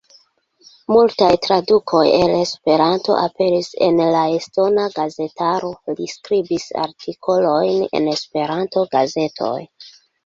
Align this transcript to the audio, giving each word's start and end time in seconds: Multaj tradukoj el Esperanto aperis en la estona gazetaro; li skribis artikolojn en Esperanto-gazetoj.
Multaj 0.91 1.27
tradukoj 1.47 1.99
el 2.19 2.31
Esperanto 2.37 3.17
aperis 3.25 3.69
en 3.89 4.01
la 4.15 4.23
estona 4.39 4.87
gazetaro; 4.97 5.69
li 6.01 6.09
skribis 6.15 6.67
artikolojn 6.87 7.87
en 8.01 8.11
Esperanto-gazetoj. 8.17 9.57